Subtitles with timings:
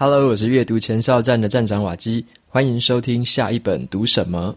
[0.00, 4.56] Hello，我是阅读前哨站的站长瓦基，欢迎收听下一本读什么。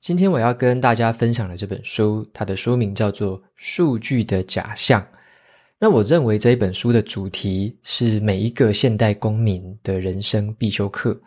[0.00, 4.98] 今天我要跟大家分享的这本书，它的书名叫做《数据的假象》。
[5.78, 11.20] 那我认为这一本书的主题是每一个现代公民的人生必修课，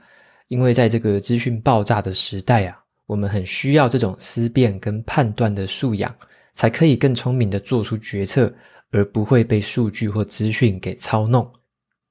[0.47, 6.13] 因为在这个资讯爆炸的时代啊，我们很需要这种思辨跟判断的素养，
[6.53, 8.53] 才可以更聪明地做出决策，
[8.91, 11.49] 而不会被数据或资讯给操弄。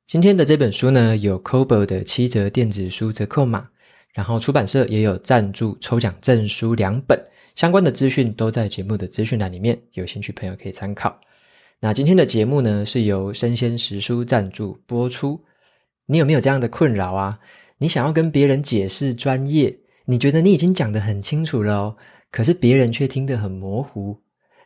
[0.07, 3.69] 今天的这本书呢，有 Kobo 的七折电子书折扣码。
[4.13, 7.21] 然后出版社也有赞助抽奖证书两本，
[7.57, 11.19] 相关的资讯都在节目的资讯栏里面，有兴趣朋友可以参考。
[11.81, 15.45] 那今天的节目呢，是由生鲜时书赞助播出。
[16.07, 17.37] 你有没有这样的困扰啊？
[17.77, 19.77] 你想要跟别人解释专业，
[20.07, 21.97] 你觉得你已经讲得很清楚了哦，
[22.31, 24.19] 可是别人却听得很模糊。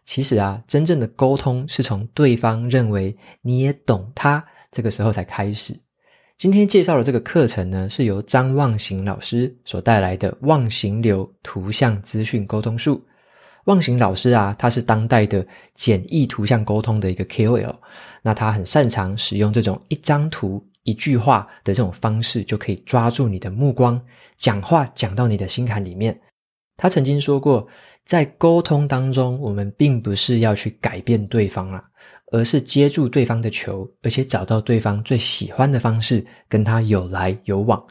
[0.05, 5.79] 其实啊，真正的沟通是从对方认为你也懂他，这个时候才开始。
[6.38, 13.04] 今天介绍的这个课程呢，是由张望行老师所带来的望行流图像资讯沟通术。
[13.65, 17.76] 望行老师啊，他是当代的简易图像沟通的一个 KOL，
[18.23, 24.01] 那他很擅长使用这种一张图一句话的这种方式，就可以抓住你的目光，
[24.37, 26.18] 讲话讲到你的心坎里面。
[26.76, 27.66] 他曾经说过，
[28.04, 31.85] 在沟通当中，我们并不是要去改变对方啦。
[32.30, 37.82] 而是接住对方的球，而且找到对方最喜欢的方式，跟他有来有往。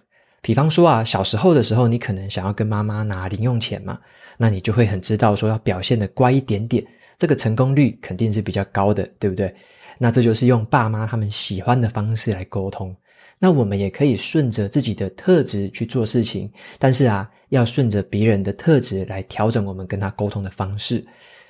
[0.44, 4.00] 比方说啊，小时候的时候，你可能想要跟妈妈拿零用钱嘛，
[4.38, 6.86] 那你就会很知道说要表现得乖一点点，
[7.18, 9.52] 这个成功率肯定是比较高的，对不对？
[9.98, 12.96] 那这就是用爸妈他们喜欢的方式来沟通。
[13.40, 21.06] 那我们也可以顺着自己的特质去做事情，但是啊，要顺着别人的特质来调整我们跟他沟通的方式。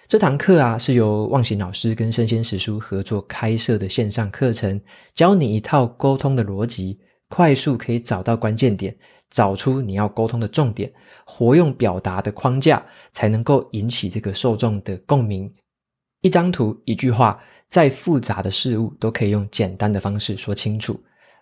[0.06, 4.80] 这堂课啊，是由忘形老师跟生鲜时书合作开设的线上课程，
[5.16, 7.00] 教你一套沟通的逻辑，
[7.30, 8.96] 快速可以找到关键点，
[9.32, 10.92] 找出你要沟通的重点，
[11.26, 15.50] 活用表达的框架，才能够引起这个受众的共鸣。
[16.22, 21.00] 一张图，一句话，再复杂的事物都可以用简单的方式说清楚。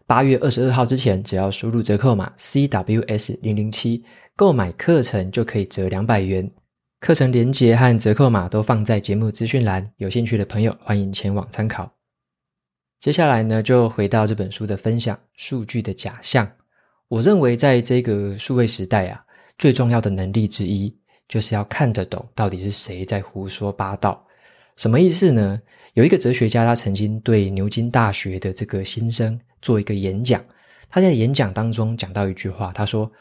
[0.07, 4.03] 八月二十二号之前，只要输入折扣码 CWS 零零七，
[4.35, 6.49] 购买课程就可以折两百元。
[6.99, 11.91] 课程连结和折扣码都放在节目资讯栏，有兴趣的朋友欢迎前往参考。
[12.99, 16.49] 接下来呢，就回到这本书的分享，数据的假象。
[17.07, 19.23] 我认为在这个数位时代啊，
[19.57, 20.95] 最重要的能力之一，
[21.27, 24.25] 就是要看得懂到底是谁在胡说八道。
[24.77, 25.61] 什么意思呢？
[25.93, 30.43] 有一个哲学家，他曾经对牛津大学的这个新生做一个演讲，
[30.89, 33.11] 他在演讲当中讲到一句话，他说。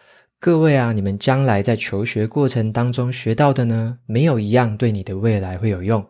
[0.41, 6.05] 各位啊，你们将来在求学过程当中学到的呢，没有一样对你的未来会有用。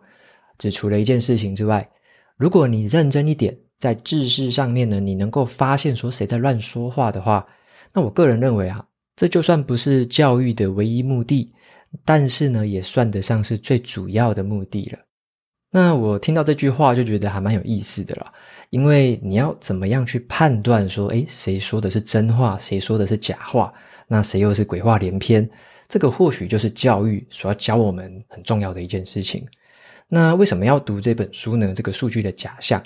[0.58, 1.88] 只除了一件事情之外，
[2.36, 7.46] 如果你认真一点，在知识上面呢，你能够发现说谁在乱说话的话，
[7.92, 8.84] 那我个人认为啊，
[9.14, 11.52] 这就算不是教育的唯一目的，
[12.04, 14.98] 但是呢，也算得上是最主要的目的了。
[15.76, 18.32] 那我听到这句话就觉得还蛮有意思的啦，
[18.70, 23.74] 因为你要怎么样去判断说，诶，谁说的是真话，谁说的是假话？
[24.06, 25.50] 那谁又是鬼话连篇？
[25.88, 29.44] 这个或许就是教育所要教我们很重要的一件事情。
[30.06, 31.74] 那为什么要读这本书呢？
[31.74, 32.80] 这个数据的假象，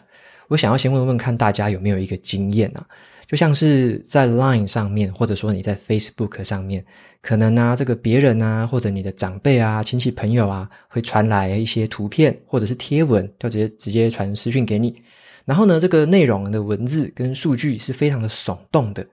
[0.49, 2.87] 我想要先问问看大家有没有一个经验啊？
[3.29, 6.85] 就像是在 Line 上面，或者说你在 Facebook 上面，
[7.23, 15.01] 可能啊，这个别人啊，或者你的长辈啊、亲戚朋友啊，会传来一些图片或者是贴文，就直接直接传私讯给你。
[15.45, 19.07] 然后呢，这个内容的文字跟数据是非常的耸动的。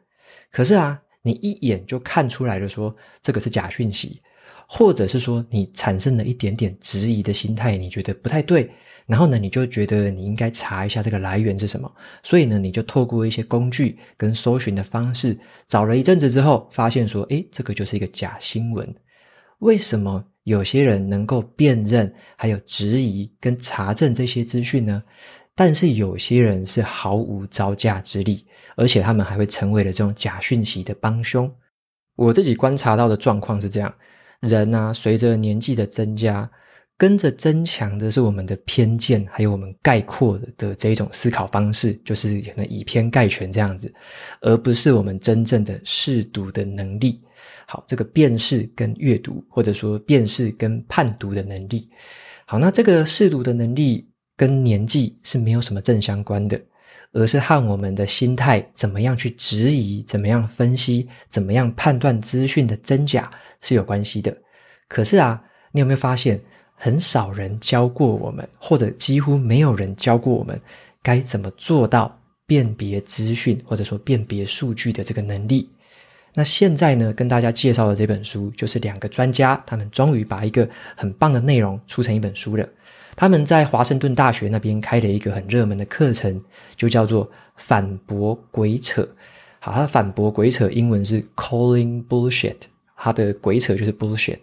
[0.50, 1.00] 可是啊。
[1.28, 4.22] 你一眼就看出来了，说这个是假讯息，
[4.68, 8.70] 或者是说你产生了一点点质疑的心态，你觉得不太对，
[9.08, 11.92] 然后呢，你就觉得你应该查一下这个来源是什么，
[12.24, 18.96] 所以呢，你就透过一些工具跟搜寻的方式，找了一阵子之后，发现说，诶，这个就是一个假新闻。
[19.60, 25.04] 为什么有些人能够辨认，还有质疑跟查证这些资讯呢？
[25.56, 28.46] 但是有些人是毫无招架之力。
[28.78, 31.50] 而且他们还会成为了这种假讯息的帮凶。
[32.18, 33.94] 我自己观察到的状况是这样：
[34.42, 36.52] 人啊，随着年纪的增加，
[36.98, 43.94] 跟着增强的是我们的偏见，还有我们概括的这一种思考方式，就是可能以偏概全这样子，
[44.42, 47.22] 而不是我们真正的试读的能力。
[47.68, 51.90] 好，这个辨识跟阅读，或者说辨识跟判读的能力。
[52.46, 54.08] 好，那这个试读的能力
[54.38, 56.60] 跟年纪是没有什么正相关的。
[57.12, 63.32] 而是和我们的心态怎么样去质疑、怎么样分析、怎么样判断资讯的真假
[63.62, 64.36] 是有关系的。
[64.90, 66.38] 可是啊，你有没有发现，
[66.76, 70.60] 很少人教过我们，或者几乎没有人教过我们，
[71.02, 75.70] 该怎么做到辨别资讯，或者说辨别数据的这个能力？
[76.34, 82.68] 那现在呢，跟大家介绍的这本书，就是两个专家，他们终于把一个很棒的内容出成一本书了。
[83.16, 86.44] 他们在华盛顿大学那边开了一个很热门的课程，
[86.76, 89.08] 就叫做“反驳鬼扯”。
[89.60, 92.58] 好，他的反驳鬼扯英文是 “calling bullshit”，
[92.98, 94.40] 他的鬼扯就是 “bullshit”。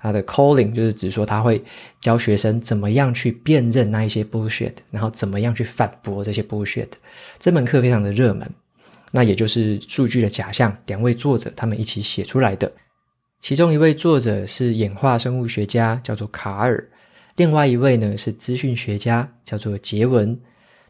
[0.00, 1.62] 他的 “calling” 就是指说他会
[2.00, 6.88] 教学生怎么样去辨认那一些 bullshit，然后怎么样去反驳这些 bullshit。
[7.38, 8.50] 这门课非常的热门。
[9.12, 12.70] 那也就是数据的假象，两位作者他们一起写出来的。
[13.40, 16.76] 其中一位作者是演化生物学家，叫做卡尔；
[17.36, 20.38] 另外一位呢是资讯学家，叫做杰文。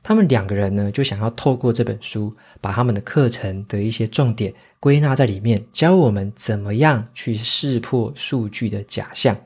[0.03, 9.37] 他们两个人呢就想要透过这本书，把他们的课程的一些重点归纳在里面，教我们怎么样去识破数据的假象。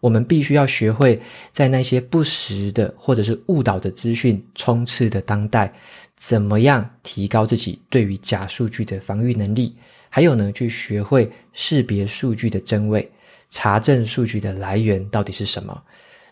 [0.00, 1.18] 我们必须要学会
[1.50, 5.72] 在那些不实的或者是误导的资讯充斥的当代。
[6.16, 9.74] 怎么样提高自己对于假数据的防御能力？
[10.08, 13.10] 还有呢，去学会识别数据的真伪，
[13.50, 15.82] 查证数据的来源到底是什么？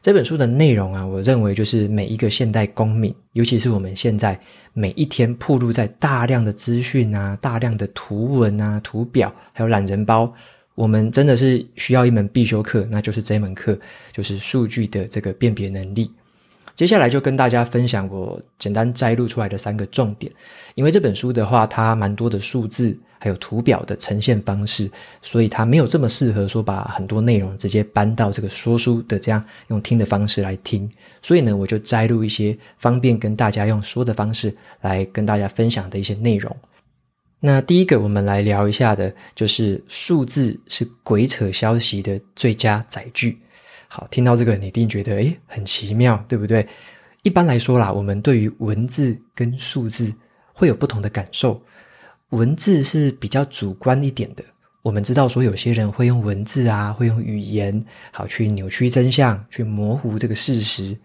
[0.03, 4.39] 这本书的内容啊，我认为就是每一个现代公民，尤其是我们现在
[4.73, 10.35] 每一天暴露在大量的资讯啊、大量的图文啊、图表，还有懒人包，
[10.75, 13.79] 我们真的是需要一门必修课，那就是这门课，
[14.11, 16.11] 就是数据的这个辨别能力。
[16.83, 20.33] 接下来就跟大家分享我简单摘录出来的三个重点，
[20.75, 24.91] 因为这本书的话，它蛮多的数字还有图表的呈现方式，
[25.23, 30.91] 所以它没有这么适合说把很多内容直接搬到这个说书的这样用听的方式来听，
[31.23, 36.53] 所以呢，我就摘录一些方便跟大家用说的方式来跟大家分享的一些内容。
[37.39, 43.39] 那第一个我们来聊一下的，就是数字是鬼扯消息的最佳载具。
[43.95, 46.67] 好，听到这个，你一定觉得诶很奇妙，对不对？
[47.25, 50.11] 一般来说啦，我们对于文字跟数字
[50.55, 51.63] 会有不同的感受。
[52.31, 54.43] 文字是比较主观一点的，
[54.81, 60.97] 我们知道说有些人会用文字啊，会用语言，好去扭曲真相，去模糊这个事实。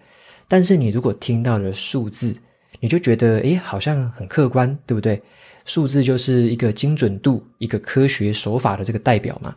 [0.48, 2.34] 但是你如果听到了数字，
[2.80, 5.22] 你就觉得诶好像很客观，对不对？
[5.66, 9.54] 数字就是一个精准度、一个科学手法的这个代表嘛。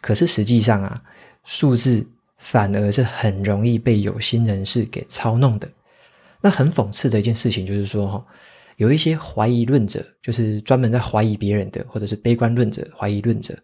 [0.00, 1.02] 可是实际上啊，
[1.42, 2.06] 数字。
[2.40, 5.68] 反而是很容易被有心人士给操弄的。
[6.40, 8.26] 那很讽刺的一件事情就是说，哈，
[8.76, 13.54] 有一些怀疑论者，就是专门在怀疑别人的，或者是悲观论者、怀疑论者，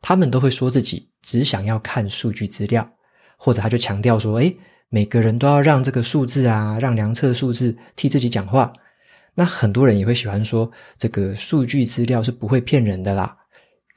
[0.00, 2.88] 他们都会说自己只想要看数据资料，
[3.36, 4.56] 或者他就强调说，诶，
[4.88, 8.72] 每个人都要让这个数字啊，让量测数字替自己讲话。
[9.34, 13.36] 那很多人也会喜欢说，这个数据资料是不会骗人的啦。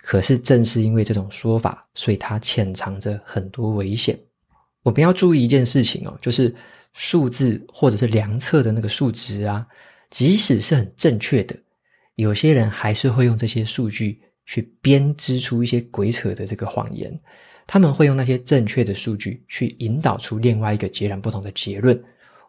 [0.05, 4.19] 可是，正是因为这种说法，所以它潜藏着很多危险。
[4.81, 6.53] 我们要注意一件事情哦，就是
[6.91, 9.65] 数字或者是量测的那个数值啊，
[10.09, 11.55] 即使是很正确的，
[12.15, 17.17] 有些人还是会用这些数据去编织出一些鬼扯的这个谎言。
[17.65, 21.97] 他们会用那些正确的数据去引导出另外一个截然不同的结论。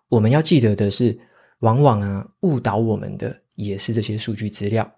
[0.09, 1.17] 我们要记得的是，
[1.61, 4.93] 往往啊，误导我们的也是这些数据资料。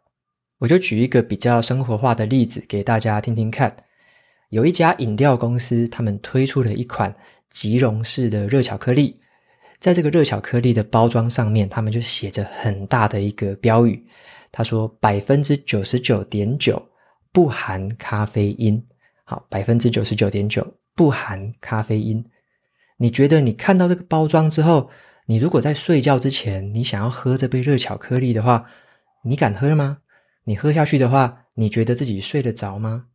[0.58, 3.76] 我就举一个比较生活化的例子给大家听听看。
[4.48, 7.14] 有一家饮料公司，他们推出了一款
[7.50, 9.20] 即溶式的热巧克力。
[9.78, 14.02] 在这个热巧克力的包装上面，他们就写着很大的一个标语，
[14.50, 16.82] 他说：“百分之九十九点九
[17.32, 18.82] 不含咖啡因。”
[19.24, 22.24] 好，百分之九十九点九不含咖啡因。
[22.96, 24.88] 你觉得你看到这个包装之后，
[25.26, 28.64] 你如果在睡觉之前，你想要喝这杯热巧克力的话，
[29.24, 29.98] 你敢喝吗？
[30.48, 33.06] 你喝下去的话，你觉得自己睡得着吗？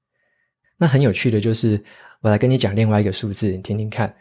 [0.77, 1.81] 那很有趣的就是，
[2.19, 4.13] 我来跟你讲另外一个数字，你听听看。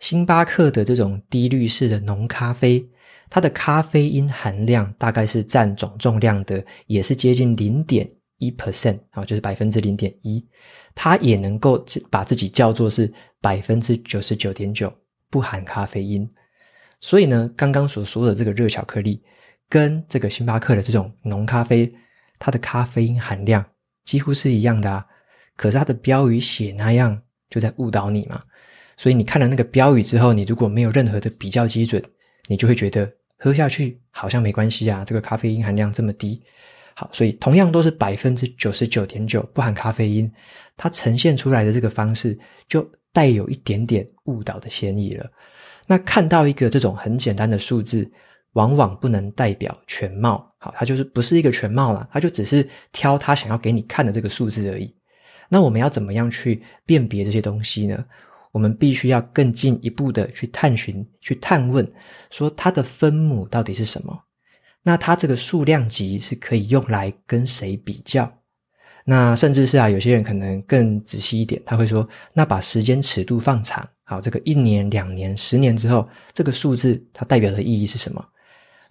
[0.00, 2.86] 星巴克的这种低滤式的浓咖啡，
[3.30, 8.06] 它的咖啡因含量大概是占总重量的，也是接近零点
[8.36, 10.46] 一 percent 啊，就是百分之零点一。
[10.94, 14.92] 它也能够把自己叫做是百分之九十九点九
[15.30, 16.28] 不含咖啡因。
[17.00, 19.22] 所以呢，刚刚所说的这个热巧克力，
[19.70, 21.90] 跟这个星巴克的这种浓咖啡。
[22.44, 23.64] 它的咖啡因含量
[24.04, 25.06] 几乎是一样的啊，
[25.54, 28.42] 可是它的标语写那样就在误导你嘛。
[28.96, 32.02] 所以你看了那个标语之后，你如果没有任何的比较基准，
[32.48, 33.08] 你就会觉得
[33.38, 36.42] 喝下去好像没关系啊，这个咖啡因含量这么低。
[36.96, 40.28] 好，所以同样都是百分之九十九点九不含咖啡因，
[40.76, 45.30] 它呈现出来的这个方式就带有一点点误导的嫌疑了。
[45.86, 48.10] 那看到一个这种很简单的数字。
[48.52, 54.94] 往往不能代表全貌，好，它就是不是一个全貌啦，它就只是挑它想要给你看的这个数字而已。
[55.48, 58.04] 那我们要怎么样去辨别这些东西呢？
[58.52, 61.90] 我们必须要更进一步的去探寻、去探问，
[62.30, 64.18] 说它的分母到底是什么？
[64.82, 68.30] 那它这个数量级是可以用来跟谁比较？
[69.04, 78.24] 那甚至是啊，有些人可能更仔细一点，他会说，那把时间尺度放长，好，这个一年、两年、十年之后，这个数字它代表的意义是什么？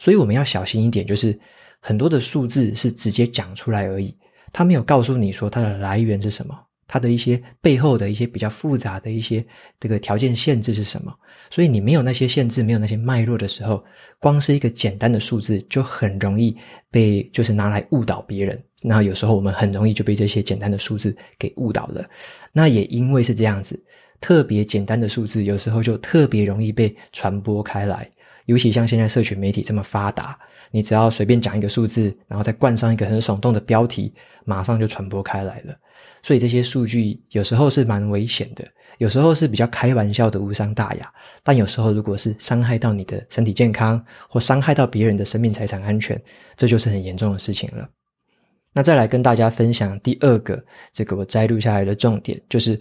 [0.02, 1.40] 所以我们要小心一点，就是
[1.80, 4.18] 很多的数字是直接讲出来而已，
[4.52, 6.60] 它没有告诉你说它的来源是什么。
[6.88, 9.46] 它的一些背后的一些比较复杂的一些
[9.80, 11.14] 这个条件限制是什么？
[11.52, 13.82] 所以你没有那些限制，没有那些脉络的时候，
[14.20, 16.58] 光是一个简单的数字就很容易
[16.90, 18.60] 被就是拿来误导别人。
[18.82, 22.04] 那有时候我们很容易就被这些简单的数字给误导了。
[22.52, 23.80] 那也因为是这样子，
[24.20, 28.10] 特别简单的数字有时候就特别容易被传播开来。
[28.52, 30.38] 尤其像现在社群媒体这么发达，
[30.72, 35.74] 你只要随便讲一个数字，然后再冠上一个很耸动的标题，马上就传播开来了。
[36.22, 38.68] 所以这些数据有时候是蛮危险的，
[38.98, 41.10] 有时候是比较开玩笑的无伤大雅，
[41.44, 46.22] 但有时候如果是伤害到你的身体健康，或伤害到别人的生命财产安全，
[46.58, 47.88] 这就是很严重的事情了。
[48.74, 52.78] 那再来跟大家分享第二个，这个我摘录下来的重点，就是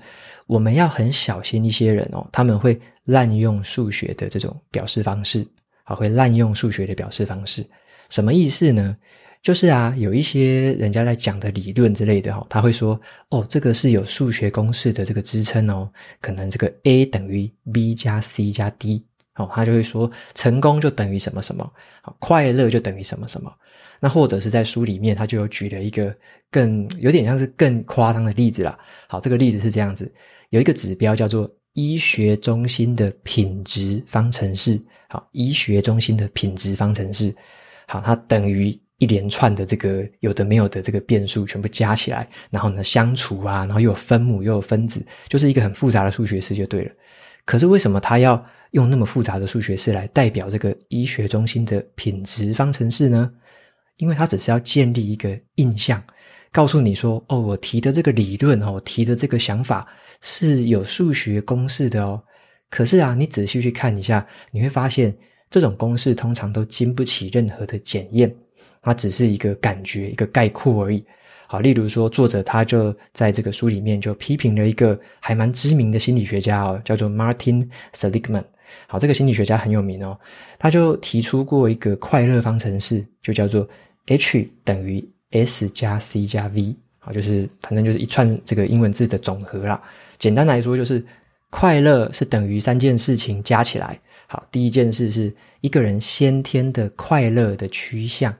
[0.48, 5.46] 我们要很小心一些人哦，他们会滥用数学的这种表示方式，
[5.90, 7.66] 啊，会滥用数学的表示方式，
[8.08, 8.96] 什么意思呢？
[9.42, 19.04] 就是啊，有一些人家在讲的理论之类的哈，他会说哦，这个是有数学公式的这个支撑哦，可能这个 A 等于 B 加 C 加 D
[19.34, 21.68] 哦，他就会说成功就等于什么什么，
[22.20, 23.52] 快乐就等于什么什么。
[23.98, 26.14] 那或者是在书里面，他就有举了一个
[26.50, 28.78] 更有点像是更夸张的例子啦。
[29.08, 30.12] 好，这个例子是这样子，
[30.50, 34.80] 有一个指标叫做医学中心的品质方程式。
[35.08, 37.34] 好，医学中心的品质方程式，
[37.86, 38.78] 好，它等于。
[39.00, 46.92] 一连串的这个有的没有的这个变数全部加起来，然后呢相除啊，然后又有分母又有分子，就是一个很复杂的数学式就对了。
[47.46, 53.32] 可是为什么他要用那么复杂的数学式来代表这个医学中心的品质方程式呢？
[53.96, 56.04] 因为他只是要建立一个印象，
[56.52, 59.86] 告诉你说，哦，我提的这个理论哦，我提的这个想法
[60.20, 62.20] 是有数学公式的哦。
[62.68, 65.16] 可是啊，你仔细去看一下，你会发现
[65.48, 68.34] 这种公式通常都经不起任何的检验。
[68.82, 71.04] 它只是一个感觉，一个概括而已。
[71.46, 78.44] 好，例如说，作者他就在这个书里面就批评了一个还蛮知名的心理学家哦，叫做 Martin Seligman。
[78.86, 80.18] 好，这个心理学家很有名哦，
[80.58, 83.68] 他就提出过一个快乐方程式，就叫做
[84.06, 86.74] H 等于 S 加 C 加 V。
[86.98, 89.82] 好，就是反正就是一串这个英文字的总和啦。
[90.18, 91.02] 简单来说，就是
[91.48, 93.98] 快乐是等于三件事情加起来。
[94.26, 98.34] 好，第一件事是一个人先天的快乐的趋向。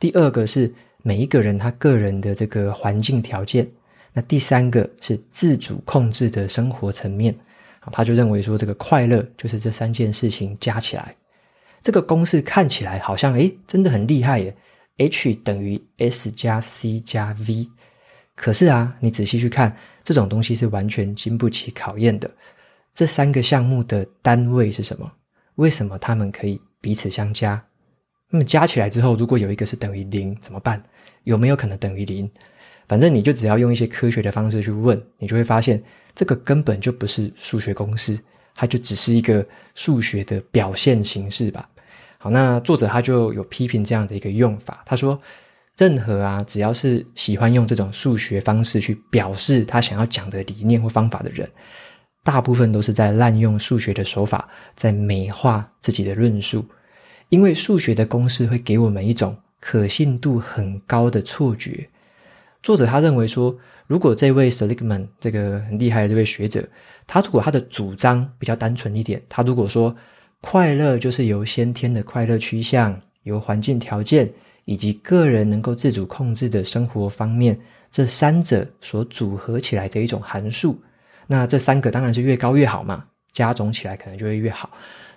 [0.00, 3.68] 第二个是每一个人他个人的这个环境条件，
[4.12, 7.34] 那第三个是自主控制的生活层面，
[7.78, 11.14] 好他就认为说这个快乐就是这三件事情加起来，
[11.82, 14.56] 这个公式看起来好像诶真的很厉害耶
[14.98, 17.68] ，H 等于 S 加 C 加 V，
[18.36, 22.30] 可是啊，你仔细去看，这种东西是完全经不起考验的。
[22.94, 25.10] 这三个项目的单位是什么？
[25.54, 27.64] 为什么它们可以彼此相加？
[28.30, 30.82] 那么加起来之后，如果有一个是等于零，怎么办？
[31.24, 32.30] 有没有可能等于零？
[32.86, 35.82] 反正你就只要用一些科学的方式去问，你就会发现
[36.14, 38.18] 这个根本就不是数学公式，
[38.54, 41.68] 它就只是一个数学的表现形式吧。
[42.18, 45.20] 好，那作者他就有批评这样的一个用法，他说，
[45.76, 51.48] 任何啊，只要是喜欢用这种数学方式去表示他想要讲的理念或方法的人，
[52.24, 56.64] 大部分都是在滥用数学的手法，在美化自己的论述。
[57.28, 61.88] 因为数学的公式会给我们一种可信度很高的错觉。
[62.62, 63.56] 作者他认为说，
[63.86, 66.66] 如果这位 Seligman 这个很厉害的这位学者，
[67.06, 69.94] 他如果他的主张比较单纯一点，他如果说
[70.40, 74.30] 快乐就是由先天的快乐趋向、由环境条件
[74.64, 77.58] 以及个人能够自主控制的生活方面
[77.90, 80.80] 这三者所组合起来的一种函数，
[81.26, 84.70] 那这三个当然是越高越好嘛，加总起来可能就会越好。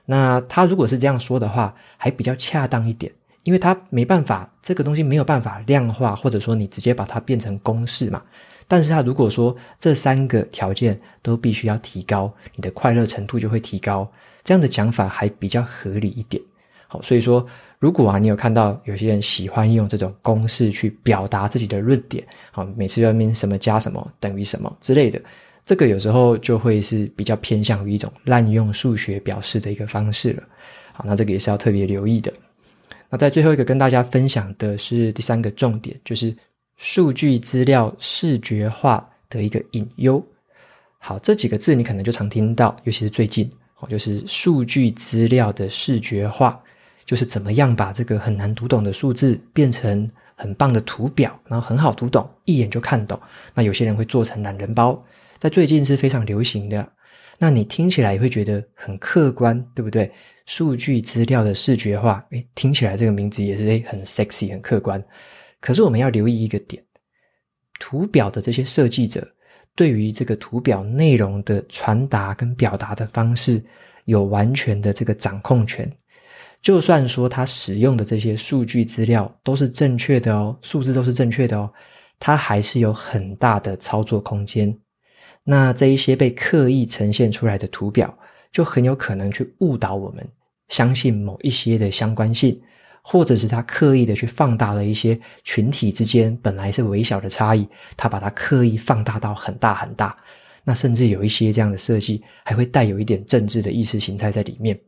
[0.05, 3.11] 那他如果是这样说的话，还比较恰当一点，
[3.43, 8.21] 因为他没办法，这个东西没有办法量化，或者说你直接把它变成公式嘛。
[8.67, 14.09] 但是他如果说这三个条件都必须要提高，你的快乐程度就会提高，
[14.43, 16.41] 这样的讲法还比较合理一点。
[16.87, 17.45] 好，所以说
[17.79, 25.21] 如果啊，你有看到有些人喜欢用这种公式去表达自己的论点，好，每次要面什么加什么等于什么之类的。
[25.65, 30.43] 这个有时候就会是比较偏向于一种滥用数学表示的一个方式了。
[30.91, 32.33] 好，那这个也是要特别留意的。
[33.09, 36.35] 那在最后一个跟大家分享的是第三个重点，就是
[36.77, 40.21] 数据资料视觉化的一个隐忧。
[40.97, 43.49] 好，这几个字你可能就常听到，尤其是最近，
[43.81, 46.57] 哦，就是数据资料的视觉化，
[47.05, 53.19] 就是怎么样把这个很难读懂的数字变成很棒的图表，然后很好读懂，一眼就看懂。
[53.53, 55.03] 那有些人会做成懒人包，
[55.39, 56.87] 在最近是非常流行的。
[57.37, 60.11] 那你听起来也会觉得很客观，对不对？
[60.45, 65.03] 数据资料的视觉化，诶，听起来这个名字也是诶很 sexy、很客观。
[65.59, 66.83] 可是我们要留意一个点，
[67.79, 69.27] 图表的这些设计者。
[69.75, 73.63] 对于这个图表内容的传达跟表达的方式，
[74.05, 75.89] 有完全的这个掌控权。
[76.61, 81.71] 就算说他使用的这些数据资料都是正确的哦，数字都是正确的哦，
[82.19, 84.77] 他还是有很大的操作空间。
[85.43, 88.15] 那这一些被刻意呈现出来的图表，
[88.51, 90.23] 就很有可能去误导我们，
[90.67, 92.61] 相信某一些的相关性。
[93.01, 97.67] 或者是他刻意的去放大了一些群体之间本来是微小的差异，
[97.97, 100.15] 他把它刻意放大到很大很大。
[100.63, 104.79] 那甚至有一些这样的设计，还会带有一点政治的意识形态在里面。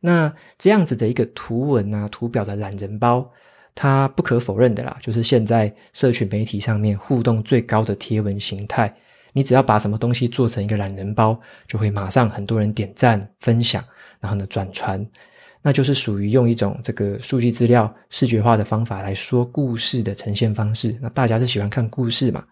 [0.00, 3.28] 那这样子的一个图文啊、图表的懒人包，
[3.74, 8.94] 它不可否认的啦，就是现在社群媒体上面互动最高的贴文形态。
[9.32, 13.82] 你只要把什么东西做成一个懒人包，就会马上很多人点赞、分享，
[14.20, 15.04] 然后呢转传。
[15.62, 20.96] 那就是属于用一种这个数据资料视觉化的方法来说故事的呈现方式。
[21.02, 22.44] 那大家是喜欢看故事嘛？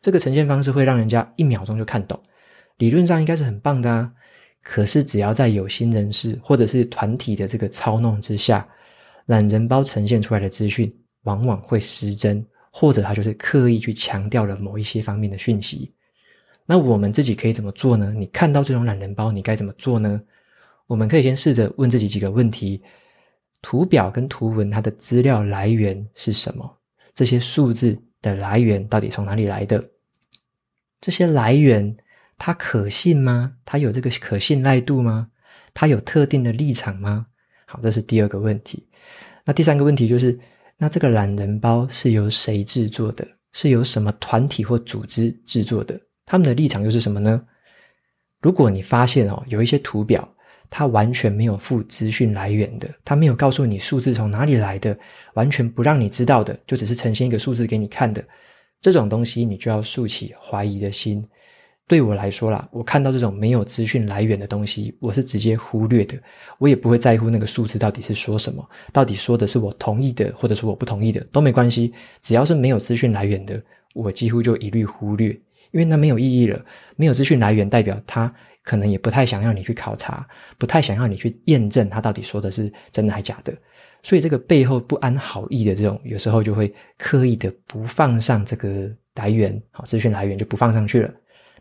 [0.00, 2.20] 这个呈现方式会让人家一秒钟就看懂，
[2.78, 4.12] 理论上应该是很棒的啊。
[4.62, 8.66] 可是只要在有心人士或者是团体的这个操弄之下，
[9.26, 10.90] 懒人包呈现出来的资讯
[11.24, 15.92] 往往会失真，或者他就是刻意去强调了某一些方面的讯息。
[16.66, 18.14] 那我们自己可以怎么做呢？
[18.16, 20.18] 你看到这种懒人包，你该怎么做呢？
[20.86, 22.82] 我们可以先试着问自己几个问题：
[23.62, 26.78] 图表跟图文它的资料来源是什么？
[27.14, 29.82] 这些数字的来源到底从哪里来的？
[31.00, 31.96] 这些来源
[32.36, 33.54] 它可信吗？
[33.64, 35.28] 它有这个可信赖度吗？
[35.72, 37.26] 它有特定的立场吗？
[37.66, 38.86] 好，这是第二个问题。
[39.44, 40.38] 那第三个问题就是：
[40.76, 43.26] 那这个懒人包是由谁制作的？
[43.52, 45.98] 是由什么团体或组织制作的？
[46.26, 47.44] 他们的立场又是什么呢？
[48.40, 50.28] 如果你发现哦，有一些图表，
[50.76, 54.98] 它完全没有附资讯来源的，它没有告诉你数字从哪里来的，
[55.34, 58.20] 完全不让你知道的，就只是呈现一个数字给你看的，
[58.80, 61.24] 这种东西你就要竖起怀疑的心。
[61.86, 66.18] 对我来说啦，我看到这种没有资讯来源的东西，我是直接忽略的，
[66.58, 73.62] 我也不会在乎那个数字到底是说什么，到底说的是我同意的，或者是我不同意的都没关系，只要是没有资讯来源的，
[73.94, 75.28] 我几乎就一律忽略，
[75.70, 76.60] 因为那没有意义了，
[76.96, 78.34] 没有资讯来源代表它。
[78.64, 80.26] 可能也不太想要你去考察，
[80.58, 83.54] 不太想要你去验证他到底说的是真的还是假的，
[84.02, 91.12] 所以这个背后不安好意的这种，有时候就会刻意的不放上这个来源，好，资讯来源就不放上去了。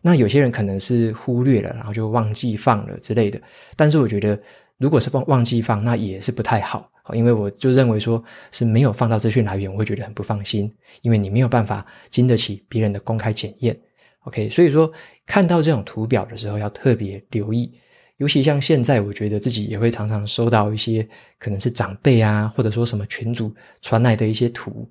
[0.02, 3.40] 那有些人可能是忽略了，然后就忘记放了之类的。
[3.76, 4.38] 但是我觉得，
[4.78, 13.78] 如果是忘忘记放，那也是不太好，好，因为我就认为说是没有放到资讯来源，我会觉得很不放心，因为你没有办法经得起别人的公开检验。
[14.24, 14.92] OK，所以说
[15.26, 17.72] 看到这种图表的时候要特别留意，
[18.18, 21.08] 尤其像现在，我觉得自己也会常常收到一些
[21.38, 24.90] 可能是长辈啊，或者说什么群主传来的一些图，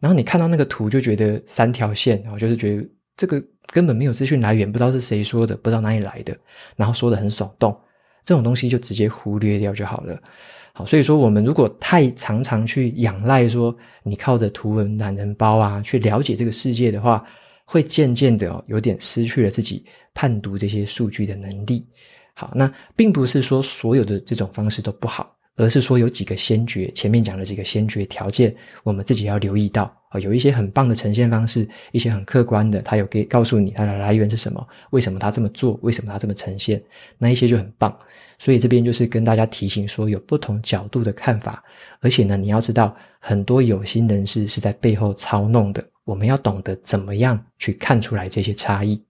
[0.00, 6.36] 然后你看到那个图就觉得三条线，然后就是觉得这个根本没有资讯来源，不知道是谁说的，不知道哪里来的，
[6.76, 7.74] 然后说得很耸动，
[8.22, 10.20] 这种东西就直接忽略掉就好了。
[10.74, 17.24] 好，所以说我们如果太常常去仰赖说你靠着图文懒人包啊去了解这个世界的话，
[17.64, 21.86] 会渐渐的哦，有点失去了自己判读这些数据的能力。
[22.34, 30.18] 好，那并不是说所有的这种方式都不好，而是说有几个先决，前面讲的几个先决条件，我们自己要留意到啊。
[30.18, 36.82] 有一些很棒的呈现方式，一些很客观的，他有给告诉你它的来源是什么，为什么他这么做，为什么他这么呈现，
[37.18, 37.96] 那一些就很棒。
[38.36, 41.62] 所以这边就是跟大家提醒说，有不同角度的看法，
[42.00, 45.84] 而且呢，你要知道，很多有心人士是在背后操弄的。
[46.04, 49.02] 我们要懂得怎么样去看出来这些差异。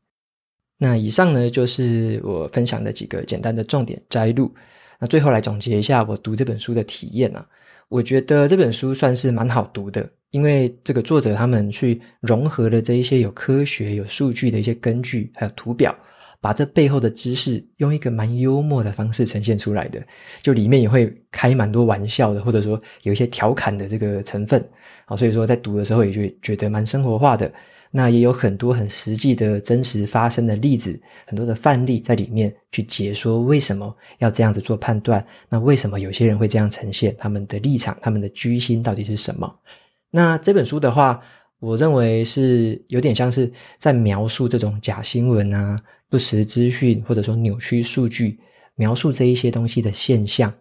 [0.79, 4.53] 那以上呢，就是我分享的几个简单的重点摘录。
[4.99, 7.47] 那最后来总结一下我读这本书的体验啊，
[7.89, 15.97] 我觉得这本书算是蛮好读的，因为这个作者他们去融合了这一些有科学、有数据的一些根据，还有图表。
[16.45, 19.99] 把这背后的知识用一个蛮幽默的方式呈现出来的，
[20.43, 24.63] 就里面也会开蛮多玩笑的，或者说有一些调侃的这个成分，
[25.07, 27.51] 好，所以说在读的时候也就觉得蛮生活化的。
[27.91, 39.51] 那也有很多很实际的真实发生的例子，很多的范例在里面去解说为什么要这样子做判断，那为什么有些人会这样呈现他们的立场，他们的居心到底是什么？
[40.11, 41.23] 那这本书的话。
[41.61, 45.81] 我认为是有点像是在描述这种假新闻啊、
[46.15, 48.39] 不实资讯或者说扭曲数据，
[48.77, 50.55] 描述这一些东西的现象。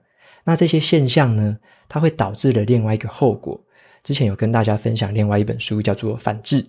[0.43, 1.55] 那这些现象呢，
[1.87, 3.63] 它会导致了另外一个后果。
[4.03, 6.63] 之前有跟大家分享另外一本书，叫做《反制》。《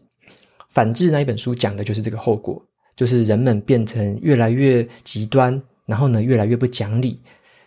[0.68, 2.62] 反制》那一本书讲的就是这个后果，
[2.94, 7.18] 就是人们变成越来越极端，然后呢，越来越不讲理。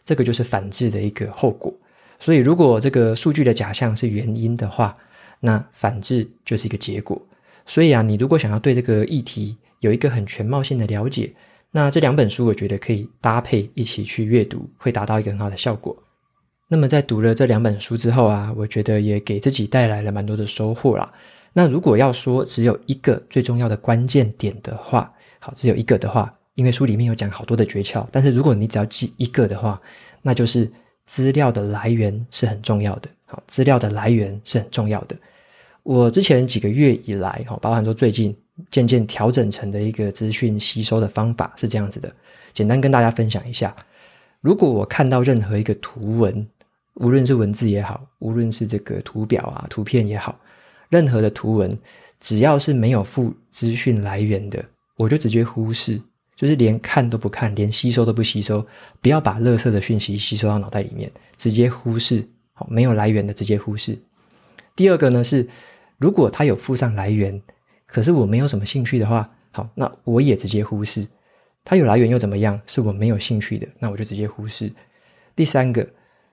[0.06, 1.74] 这个就是反制的一个后果。
[2.20, 4.96] 所以，如果这个数据的假象是原因的话，
[5.40, 7.20] 那反制就是一个结果。
[7.66, 11.34] 所以啊，你如果想要对这个议题有一个很全貌性的了解，
[11.72, 15.96] 那这两本书我觉得可以搭配一起去阅读，会达到一个很好的效果。
[16.68, 21.12] 那么在读了这两本书之后啊，我觉得也给自己带来了蛮多的收获啦。
[21.54, 29.82] 那如果要说只有一个最重要的关键点的话，好，只有一个的话，因为书里面有讲好多的诀窍，但是如果你只要记一个的话，
[30.22, 30.70] 那就是
[31.06, 33.10] 资料的来源是很重要的。
[33.26, 35.16] 好，资料的来源是很重要的。
[35.84, 38.36] 我之前几个月以来，哈，包含说最近
[38.70, 42.14] 渐渐调整成的一个资讯吸收的方法是这样子的，
[42.54, 43.76] 简单跟大家分享一下。
[44.42, 46.48] 如果我看到任何一个图文，
[46.96, 50.40] 无论是文字也好，无论是这个图表啊、图片也好，
[50.90, 51.80] 任何的图文，
[52.20, 54.64] 只要是没有附资讯来源的，
[54.96, 56.02] 我就直接忽视，
[56.36, 58.66] 就是连看都不看，连吸收都不吸收，
[59.02, 63.98] 不要把垃圾的讯息吸收到脑袋里面，直接忽视，好，没有来源的直接忽视。
[64.76, 65.48] 第二个呢是。
[66.00, 67.42] 如果他有附上来源，
[67.88, 71.08] 可是我没有什么兴趣的话，好，那我也直接忽视。
[71.64, 72.60] 它有来源又怎么样？
[72.68, 74.72] 是我没有兴趣的，那我就直接忽视。
[75.36, 75.86] 第三个，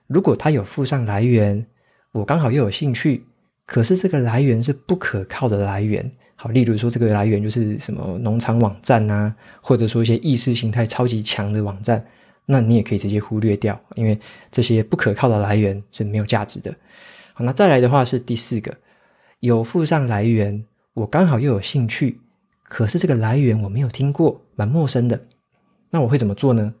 [0.07, 1.65] 如果它有附上来源，
[2.11, 3.25] 我刚好又有兴趣，
[3.65, 6.09] 可是这个来源是不可靠的来源。
[6.35, 12.05] 好，例如说这个来源就是什么农场网站啊，或者说一些意识形态超级强的网站，
[12.45, 14.19] 那你也可以直接忽略掉，因为
[14.51, 16.73] 这些不可靠的来源是没有价值的。
[17.33, 18.73] 好，那再来的话是第四个。
[19.41, 20.63] 有附上来源，
[20.95, 22.21] 我刚好又有兴趣，
[22.63, 25.21] 可是这个来源我没有听过，蛮陌生的。
[25.89, 26.73] 那我会怎么做呢？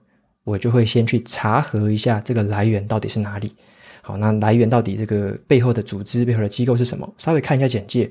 [0.45, 3.53] 我就会先去查核一下这个来源到底是哪里。
[4.01, 7.13] 好，那来源到底这个背后的组织、背后的机构是什么？
[7.17, 8.09] 稍微看一下简介。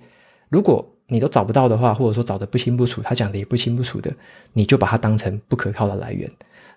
[0.50, 4.12] 如果你都找不到的话，或者说找得不清不楚，他讲的也不清不楚的，
[4.52, 6.30] 你就把它当成不可靠的来源。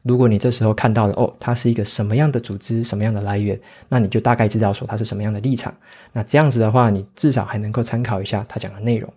[0.03, 3.59] 如果你这时候看到了哦，它是一个什么样的组织，什么样的来源，
[3.89, 5.75] 那你就大概知道说它是什么样的立场。
[6.13, 9.11] 那这样子的话，你至少还能够参考一下他讲的内容。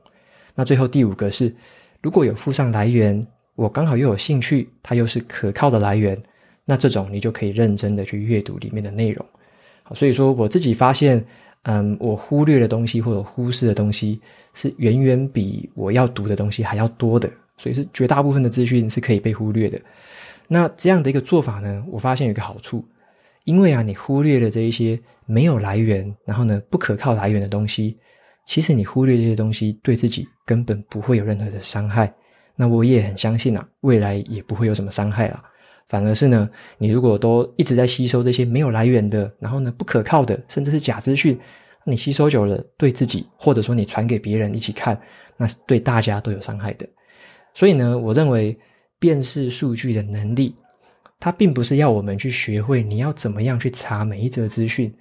[0.60, 1.50] 那最后第五个是，
[2.02, 6.14] 如果有附上来源，我刚好又有兴趣，它又是可靠的来源，
[6.66, 9.24] 那这种你就可以认真的去阅读里面的内容。
[9.82, 11.24] 好，所以说我自己发现，
[11.62, 14.20] 嗯，我忽略的东西或者忽视的东西
[14.52, 19.80] 是远远比我要读的东西还要多的，所以是绝大部分的资讯是可以被忽略的。
[20.46, 22.84] 那这样的一个做法呢，我发现有一个好处，
[23.44, 27.96] 因为啊，你忽略了这一些没有来源，然后呢，不可靠来源的东西，
[28.50, 32.12] 其实你忽略这些东西，对自己根本不会有任何的伤害。
[32.56, 35.40] 那我也很相信啊，未来也不会有什么伤害啦。
[35.86, 41.38] 反而是呢，你如果都一直在吸收这些没有来源的，然后呢，不可靠的，甚至是假资讯，
[41.84, 45.00] 你吸收久了，对自己或者说你传给别人一起看，
[45.36, 46.84] 那对大家都有伤害的。
[47.54, 48.58] 所以呢，我认为。
[48.98, 50.54] 辨识数据的能力，
[51.18, 54.94] 它并不是要我们去学会你要怎么样去查每一则资讯，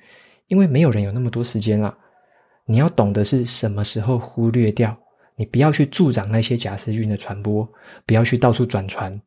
[0.47, 1.93] 因为没有人有那么多时间了。
[2.69, 4.95] 你要懂得是什么时候忽略掉，
[5.35, 7.67] 你不要去助长那些假资讯的传播，
[8.05, 9.19] 不要去到处转传。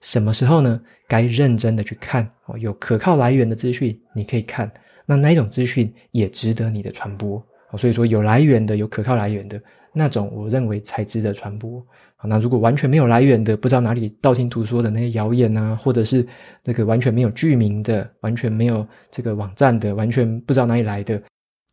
[0.00, 0.80] 什么时候呢？
[1.08, 4.70] 该认真的去看哦，有可靠来源的资讯你可以看，
[5.06, 7.44] 那那一种资讯也值得你的传播。
[7.76, 9.60] 所以说有来源的、有可靠来源的
[9.92, 11.84] 那种，我认为才值得传播。
[12.22, 16.24] 那如果完全没有来源的，不知道哪里道听途说的那些谣言啊，或者是
[16.62, 21.20] 那个完全没有剧名的、完全没有这个网站的、完全不知道哪里来的，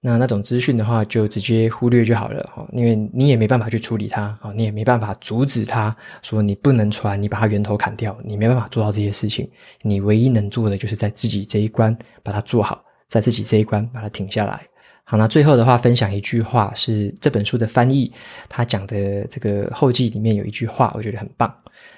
[0.04, 9.48] 那那种资讯的话，就直接忽略就好了哈，因为你也没办法去处理它，你也没办法阻止它，说你不能传，你把它源头砍掉，你没办法做到这些事情，
[9.84, 14.68] 你唯一能做的就是在自己这一关把它做好，在自己这一关把它停下来。
[15.04, 18.12] 好，那最后的话，分享一句话是这本书的翻译，
[18.50, 21.54] 他讲的这个后记里面有一句话，我觉得很棒。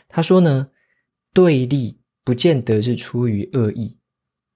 [0.09, 0.67] 他说呢，
[1.33, 3.97] 对立不见得是出于恶意，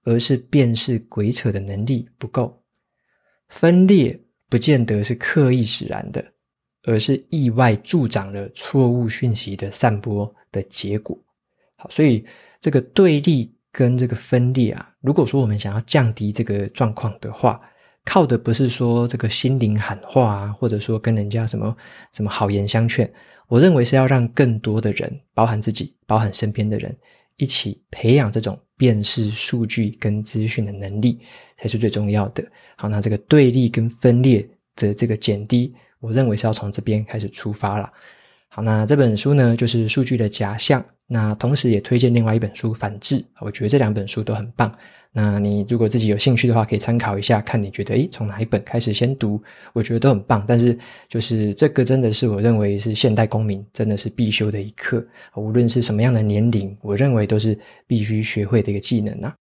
[0.04, 2.46] 而是辨识鬼扯的能力不够；
[3.48, 6.24] 分裂不见得是刻意使然的，
[6.84, 11.18] 而是意外助长了错误讯息的散播的结果。
[11.76, 12.24] 好，所以
[12.60, 17.60] 这个对立跟这个分裂啊，如果说我们想要降低这个状况的话，
[18.04, 21.76] 靠的不是说这个心灵喊话啊，或者说跟人家什么
[22.12, 23.10] 什么好言相劝。
[23.48, 26.96] 我认为是要让更多的人，包含自己，包含身边的人，
[27.36, 31.20] 一起培养这种辨识数据跟资讯的能力，
[31.58, 32.42] 才是最重要的。
[32.76, 37.92] 好，那这个对立跟分裂的这个减低，我认为是要从这边开始出发了。
[38.48, 40.80] 好，那这本书呢，就是《数据的假象》。
[41.10, 44.72] 那同时也推荐另外一本书《反制》，我觉得这两本书都很棒。
[45.12, 49.42] 那你如果自己有兴趣的话，可以参考一下，看你觉得诶，从哪一本开始先读，
[49.72, 50.44] 我觉得都很棒。
[50.46, 59.34] 但是就是这个真的是我认为是现代公民真的是必修的一课，无论是什么样的年龄，我认为都是必须学会的一个技能啊。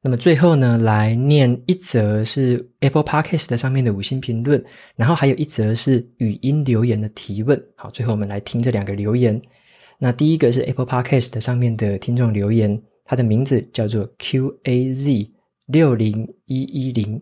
[0.00, 4.62] 那么最后呢，来念一则是 Apple Podcast 上面的五星评论，
[4.94, 7.60] 然后还有一则是语音留言的提问。
[7.74, 9.40] 好，最后我们来听这两个留言。
[9.98, 15.30] 那第一个是 Apple Podcast 上面的听众留言，他的名字叫做 QAZ
[15.64, 17.18] 六零一一零，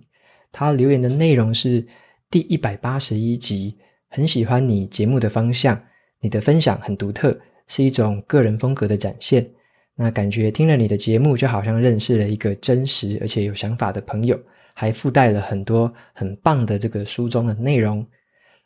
[0.50, 1.86] 他留言的内容是
[2.28, 5.80] 第一百八十一集，很喜欢你节目的方向，
[6.20, 9.48] 你的分享很独特，是一种个人风格的展现。
[9.94, 14.36] 那感觉听了你的节目，就好像认识了一个真实而且有想法的朋友，
[14.74, 18.04] 还附带了很多很棒的这个书中的内容。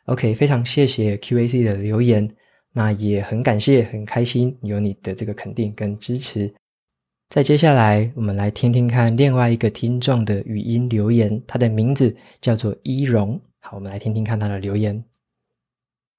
[0.05, 2.27] OK，非常谢谢 QAC 的留言，
[2.73, 6.51] 那也很感谢，很开心有你的这个肯定跟支持。
[7.31, 13.39] 再接下来，我们来听听看另外一个听众的语音留言，他的名字叫做伊荣。
[13.61, 15.05] 好，我们来听听看他的留言。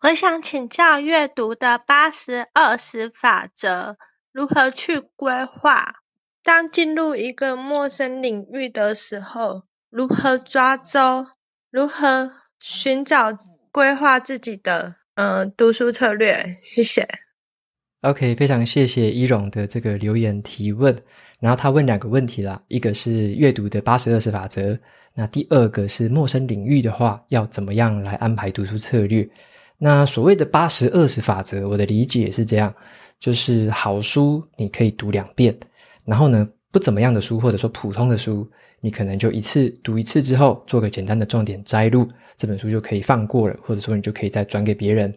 [0.01, 3.99] 我想请教阅读的八十二十法则。
[4.33, 5.97] 如何去规划？
[6.43, 11.27] 当进入一个陌生领域的时候，如何抓周？
[11.71, 13.37] 如何寻找
[13.71, 16.57] 规划自己的嗯、呃、读书策略？
[16.63, 17.07] 谢谢。
[18.03, 20.93] OK，非常谢谢伊荣的这个留言提问。
[21.39, 24.77] 然后他问两个问题啦，一个是阅读的八十二十法则，
[25.15, 29.29] 那第二个是陌生领域的话要怎么样来安排读书策略？
[29.79, 32.75] 那所谓的八十二十法则，我的理解是这样。
[33.21, 35.57] 就是好书，你可以读两遍，
[36.05, 45.15] 然后呢，不怎么样的书，或者说普通的书，你可能就一次读一次之后，做个简单的重点摘录，这本书就可以放过了，或者说你就可以再转给别人。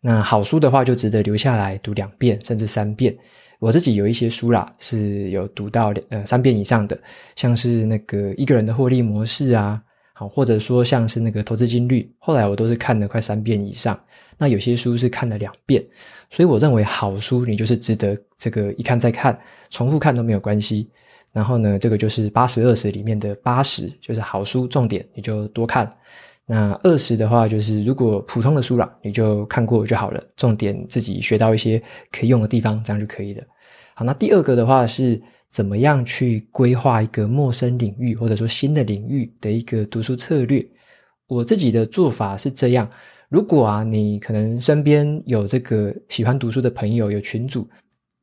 [0.00, 3.16] 那好书的话，就值得留下来读两遍，甚至三遍。
[3.58, 6.98] 我自己有一些书啦，是有读到呃三遍以上的，
[7.36, 9.82] 像是那个一个人的获利模式啊，
[10.14, 13.98] 好，或者说像是那个投资金律，后来我都是看了快三遍以上。
[14.38, 15.84] 那有些书是看了两遍，
[16.30, 20.88] 所以我认为好书你就是值得这个一看再看，重复看都没有关系。
[21.30, 25.88] 然后呢，这个就是八十二十里面的八十，就是好书重点你就多看。
[26.52, 33.44] 那二十的话，就是如果普通的书啦，你就看过就好了，重点自己学到一些可以用的地方，这样就可以了。
[33.94, 40.66] 好，那第二个的话是怎么样去规划一个陌生领域或者说新的领域的一个读书策略？
[41.28, 42.90] 我自己的做法是这样。
[43.28, 47.64] 如果啊，你可能身边有这个喜欢读书的朋友，有群组，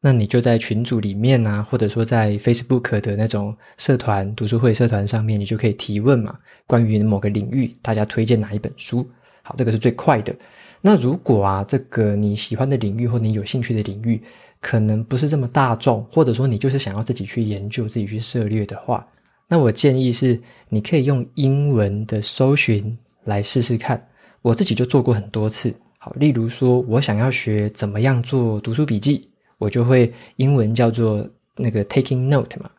[0.08, 6.34] 那你就在群组里面啊，或者说在 Facebook 的那种社团、读书会社团上面，你就可以提问嘛，
[6.66, 9.06] 关于某个领域，大家推荐哪一本书？
[9.44, 10.34] 好，这个是最快的。
[10.80, 14.24] 那如果啊，这个你喜欢的领域或你有兴趣的领域，
[14.62, 19.06] 可能不是这么大众，或者说你就是想要自己去研究、自己去涉猎的话，
[19.50, 24.02] 那我建议是，你可以用英文的搜寻来试试看。
[24.42, 32.70] 我自己就做过很多次，好，例如说我想要学怎么样做读书笔记，我就会英文叫做那个 taking note 嘛，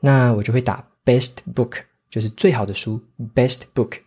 [0.00, 1.78] 那我就会打 best book，
[2.10, 3.00] 就是最好的书
[3.34, 3.98] ，best book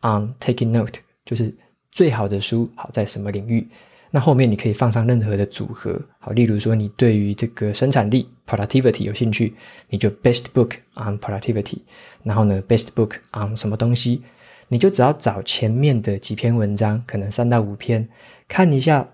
[0.00, 1.54] on taking note，就是
[1.92, 3.66] 最好的书，好，在什么领域？
[4.10, 9.52] 那后面你可以放上任何的组合，好，例如说你对于这个生产力 productivity 有兴趣，
[9.88, 11.78] 你就 best book on productivity，
[12.22, 14.22] 然后呢 best book on 什么东西？
[14.68, 18.08] 你就只要找前面的几篇文章，可能三到五篇，
[18.48, 19.06] 看一下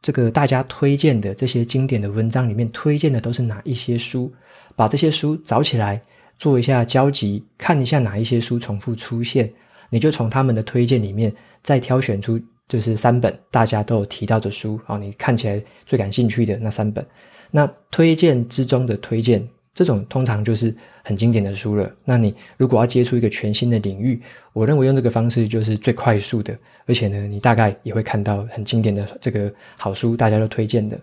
[0.00, 4.32] 这个大家推荐的这些经典的文章里面推荐的都是哪一些书，
[4.76, 6.00] 把这些书找起来
[6.38, 9.52] 做一下交集，看一下哪一些书重复出现，
[9.90, 17.04] 你就从他们的推荐里面再挑选出就是三本大家都有提到的书，啊，你看起来最感兴趣的那三本，
[17.50, 19.46] 那推荐之中的推荐。
[19.78, 21.88] 这种通常就是很经典的书了。
[22.04, 24.20] 那你如果要接触一个全新的领域，
[24.52, 26.52] 我认为用这个方式就是最快速的，
[26.84, 30.98] 而且呢，你大概也会看到很经典的这个好书，大家都推荐的。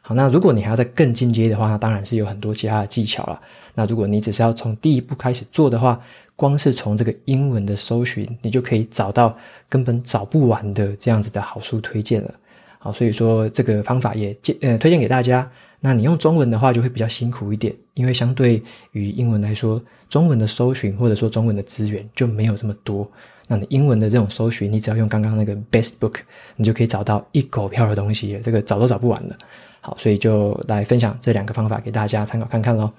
[0.00, 3.40] 好，那如果你还要再更进阶的话，当然是有很多其他的技巧了。
[3.74, 6.00] 那如果你只是要从第一步开始做的话，
[6.36, 9.36] 光是从这个英文的搜寻，你就可以找到
[9.68, 12.32] 根本找不完的这样子的好书推荐了。
[12.78, 15.50] 好，所以说这个方法也呃推荐给大家。
[15.80, 18.62] 那你用中文的话就会比较辛苦一点，因为相对
[18.92, 23.10] 于英文来说，中文的搜寻或者说中文的资源就没有这么多。
[23.48, 26.16] 那你英文的这种搜寻，你只要用刚刚那个 best book，
[26.56, 29.36] 你就可以找到一狗票的东西，这个找都找不完了。
[29.80, 32.92] 好，所以就来分享这两个方法给大家参考看看喽。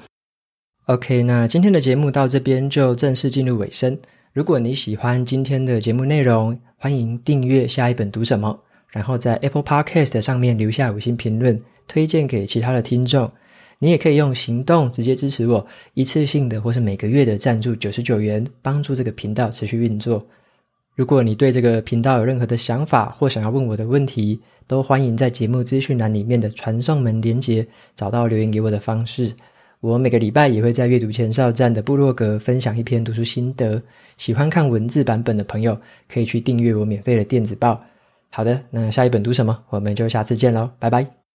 [0.88, 3.98] OK，那今天的节目到这边就正式进入尾声。
[4.34, 11.58] 如果你喜欢今天的节目内容，欢迎订阅下一本读什么，然后在 Apple Podcast 上面留下五星评论，
[11.92, 13.30] 推荐给其他的听众。
[13.80, 20.26] 你也可以用行动直接支持我，一次性的或是每个月的赞助九十九元，帮助这个频道持续运作。
[20.96, 29.34] 如果你对这个频道有任何的想法或想要问我的问题，都欢迎在节目资讯栏里面的传送门连接找到留言给我的方式。
[29.80, 33.82] 我每个礼拜也会在阅读前哨站的部落格分享一篇读书心得，
[34.18, 35.76] 喜欢看文字版本的朋友
[36.08, 37.82] 可以去订阅我免费的电子报。
[38.30, 39.58] 好的，那下一本读什么？
[39.70, 41.21] 我们就下次见喽，拜拜。